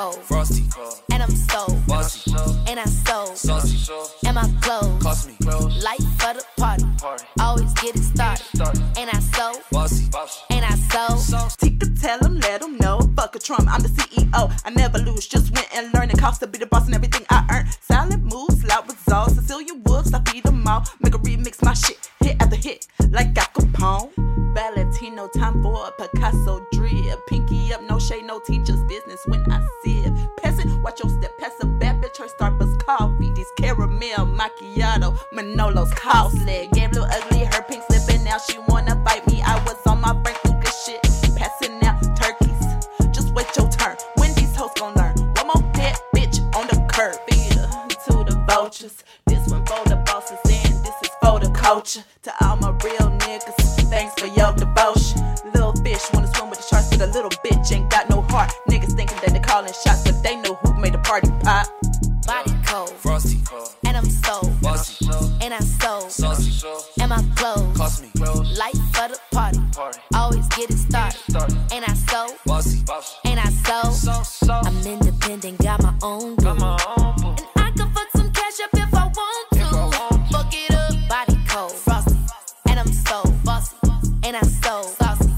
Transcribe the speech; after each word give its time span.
cold. 0.00 0.22
Frosty. 0.22 0.64
And 1.12 1.22
I'm 1.22 1.30
so, 1.30 1.66
Bossy. 1.86 2.32
And 2.68 2.80
I 2.80 2.84
sold. 2.84 3.36
Saucy. 3.36 3.92
And 4.26 4.34
my 4.34 4.48
clothes. 4.62 5.02
Cost 5.02 5.28
me. 5.28 5.34
Life 5.88 6.06
for 6.20 6.32
the 6.34 6.44
party. 6.56 6.84
party. 6.98 7.24
Always 7.38 7.72
get 7.74 7.96
it 7.96 8.02
started. 8.02 8.44
started. 8.54 8.82
And 8.98 9.10
I 9.10 9.18
sold. 9.20 9.62
Bossy. 9.70 10.10
And 10.50 10.64
I 10.64 10.74
sold. 10.92 11.50
Tika 11.58 11.86
tell 12.00 12.18
him, 12.20 12.40
let 12.40 12.62
him 12.62 12.76
know. 12.78 13.00
Fuck 13.16 13.36
a 13.36 13.38
Trump, 13.38 13.68
I'm 13.70 13.82
the 13.82 13.88
CEO. 13.88 14.52
I 14.64 14.70
never 14.70 14.98
lose, 14.98 15.26
just 15.26 15.52
win 15.54 15.64
and 15.74 15.92
learn. 15.92 16.10
It 16.10 16.18
costs 16.18 16.40
to 16.40 16.46
be 16.46 16.58
the 16.58 16.66
boss 16.66 16.86
and 16.86 16.94
everything 16.94 17.26
I 17.30 17.46
earn. 17.52 17.66
Silent 17.80 18.24
moves, 18.24 18.64
loud 18.64 18.88
results. 18.88 19.34
Cecilia 19.34 19.74
Woods, 19.86 20.12
I 20.14 20.20
feed 20.30 20.44
them 20.44 20.66
all. 20.66 20.84
Make 21.00 21.14
a 21.14 21.18
remix 21.18 21.62
my 21.62 21.74
shit. 21.74 22.08
Hit 22.20 22.36
after 22.40 22.56
hit, 22.56 22.86
like 23.10 23.36
Al 23.36 23.46
Capone. 23.54 24.10
Valentino, 24.54 25.28
time 25.28 25.62
for 25.62 25.86
a 25.86 25.92
Picasso 25.92 26.66
drip. 26.72 27.18
Pinky 27.28 27.72
up, 27.72 27.82
no 27.88 27.98
shade, 27.98 28.24
no 28.24 28.40
teacher's 28.40 28.82
business 28.84 29.20
when 29.26 29.40
I 29.50 29.59
Manolo's 36.40 36.68
costly. 36.68 36.68
Game 36.72 36.90
little 36.90 37.08
ugly, 37.10 37.44
her 37.44 37.62
pink 37.62 37.82
slipping 37.90 38.24
now. 38.24 38.38
She 38.38 38.58
wanna 38.68 39.02
fight 39.04 39.26
me. 39.26 39.42
I 39.42 39.62
was 39.64 39.76
on 39.86 40.00
my 40.00 40.12
Frank 40.22 40.38
Lucas 40.44 40.84
shit, 40.84 41.02
passing 41.36 41.82
out 41.84 42.00
turkeys. 42.16 43.14
Just 43.14 43.32
wait 43.34 43.46
your 43.56 43.68
turn. 43.68 43.96
When 44.16 44.34
these 44.34 44.54
hoes 44.56 44.70
gon' 44.78 44.94
learn? 44.94 45.14
One 45.36 45.46
more 45.46 45.72
dead 45.72 45.96
bitch 46.14 46.40
on 46.54 46.66
the 46.68 46.86
curb. 46.92 47.16
Feed 47.28 47.54
her 47.54 47.66
to 48.06 48.24
the 48.24 48.44
vultures. 48.48 49.04
This 49.26 49.48
one 49.48 49.64
for 49.66 49.82
the 49.88 49.96
bosses, 50.06 50.38
and 50.44 50.84
this 50.84 50.94
is 51.02 51.10
for 51.22 51.40
the 51.40 51.50
culture. 51.50 52.04
To 52.22 52.32
all 52.44 52.56
my 52.56 52.70
real 52.84 53.10
niggas, 53.24 53.54
thanks 53.90 54.20
for 54.20 54.26
your 54.26 54.52
devotion. 54.52 55.20
Little 55.54 55.74
fish 55.84 56.02
wanna 56.12 56.32
swim 56.34 56.50
with 56.50 56.60
the 56.60 56.66
sharks, 56.66 56.88
but 56.90 57.00
a 57.02 57.06
little 57.06 57.30
bitch 57.44 57.72
ain't 57.72 57.90
got 57.90 58.08
no 58.08 58.22
heart. 58.22 58.52
Niggas 58.68 58.94
thinking 58.94 59.18
that 59.22 59.32
they 59.32 59.40
calling 59.40 59.72
shots, 59.72 60.04
but 60.04 60.22
they 60.22 60.36
know 60.36 60.54
who 60.54 60.74
made 60.74 60.94
the 60.94 60.98
party 60.98 61.30
pop. 61.42 61.66
Body 62.26 62.52
cold, 62.64 62.90
Frosty, 62.90 63.36
and 63.36 63.42
I'm 63.42 63.48
so, 63.48 63.50
bossy, 63.50 63.79
and 65.52 65.64
I 65.64 65.66
so, 65.66 66.08
saucy, 66.08 66.64
and 67.00 67.10
my 67.10 67.22
clothes, 67.34 67.76
cost 67.76 68.02
me, 68.02 68.10
light 68.56 68.76
for 68.92 69.08
the 69.08 69.18
party. 69.32 69.58
party, 69.74 69.98
Always 70.14 70.46
get 70.48 70.70
it 70.70 70.76
started, 70.78 71.18
started, 71.28 71.58
and 71.72 71.84
I 71.84 71.92
so, 71.94 72.28
bossy, 72.46 72.84
Bossy. 72.84 73.16
and 73.24 73.40
I 73.40 73.48
so. 73.48 73.90
so, 73.90 74.22
so, 74.22 74.52
I'm 74.52 74.76
independent, 74.86 75.58
got 75.58 75.82
my 75.82 75.92
own 76.02 76.36
boo. 76.36 76.54
my 76.54 76.78
own 76.96 77.16
boo. 77.16 77.28
And 77.30 77.46
I 77.56 77.70
can 77.72 77.92
fuck 77.92 78.08
some 78.14 78.30
cash 78.30 78.60
up 78.62 78.70
if 78.74 78.94
I 78.94 79.06
want 79.06 79.50
to. 79.54 79.60
If 79.60 79.72
I 79.74 79.84
want 79.86 80.30
Fuck 80.30 80.54
it 80.54 80.70
up, 80.72 81.08
body 81.08 81.36
cold, 81.48 81.72
frosty, 81.72 82.16
and 82.68 82.78
I'm 82.78 82.92
so 82.92 83.24
bossy, 83.44 83.76
and 84.22 84.36
I 84.36 84.42
so 84.42 84.82
saucy, 85.00 85.32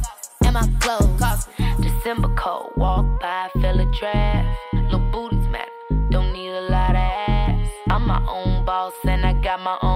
and 0.44 0.52
my 0.54 0.68
clothes 0.80 1.18
cost 1.18 1.48
me. 1.58 1.66
December 1.80 2.28
cold, 2.36 2.72
walk 2.76 3.06
by, 3.20 3.48
feel 3.54 3.80
a 3.80 3.86
draft. 3.98 4.58
Little 4.74 5.00
booties 5.10 5.46
matter, 5.48 5.70
don't 6.10 6.32
need 6.34 6.50
a 6.50 6.60
lot 6.68 6.90
of 6.90 6.96
ass. 6.96 7.68
I'm 7.88 8.06
my 8.06 8.22
own 8.28 8.64
boss 8.64 8.92
and 9.04 9.24
I 9.26 9.32
got 9.42 9.60
my 9.60 9.76
own 9.82 9.91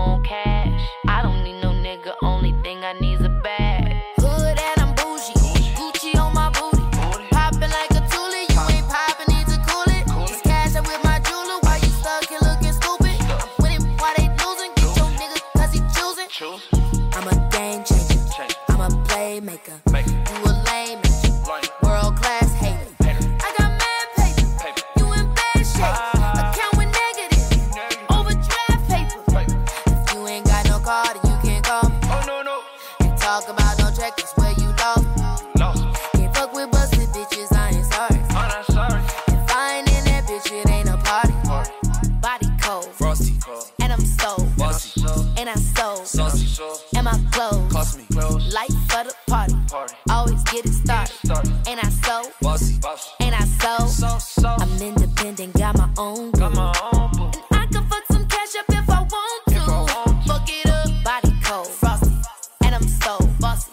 Choose, 16.38 16.68
I'm 17.14 17.28
a 17.28 17.48
game 17.50 17.82
changer, 17.82 18.20
change, 18.36 18.56
I'm 18.68 18.82
a 18.82 18.90
playmaker. 19.06 19.80
make 19.90 20.06
You 20.06 20.44
a 20.44 20.52
lame, 20.66 21.05
cost 47.86 47.98
me. 47.98 48.04
Close. 48.12 48.54
Life 48.54 48.74
for 48.88 49.04
the 49.04 49.14
party. 49.26 49.54
party. 49.70 49.94
Always 50.10 50.42
get 50.44 50.66
it 50.66 50.72
started. 50.72 51.14
started. 51.24 51.52
And 51.66 51.80
I 51.80 51.88
so 51.88 52.30
bossy. 52.40 52.78
bossy. 52.80 53.10
And 53.20 53.34
I 53.34 53.44
so, 53.44 53.86
so, 53.86 54.18
so 54.18 54.48
I'm 54.48 54.82
independent, 54.82 55.54
got 55.54 55.76
my 55.76 55.88
own. 55.98 56.30
Got 56.32 56.54
my 56.54 56.72
own 56.92 57.32
and 57.34 57.36
I 57.52 57.66
can 57.66 57.86
fuck 57.88 58.04
some 58.10 58.26
cash 58.26 58.56
up 58.56 58.66
if 58.68 58.90
I 58.90 59.00
want 59.02 59.46
to. 59.48 59.58
I 59.58 59.80
want 59.80 60.22
to. 60.22 60.28
Fuck 60.28 60.48
it 60.48 60.66
up, 60.66 61.04
body 61.04 61.34
cold, 61.42 61.68
frosty. 61.68 62.14
And 62.64 62.74
I'm 62.74 62.82
so 62.82 63.18
bossy. 63.40 63.70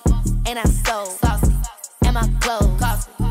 And 0.47 0.59
I 0.59 0.63
so 0.63 1.05
saucy. 1.05 1.53
And 2.05 2.13
my 2.13 2.27
clothes 2.41 2.79
cost 2.79 3.19
me. 3.19 3.22